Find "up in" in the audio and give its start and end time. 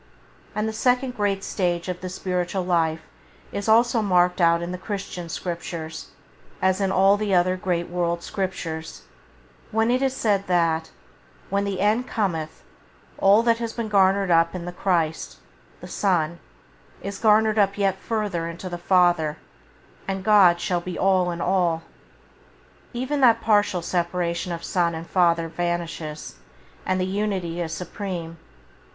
14.31-14.65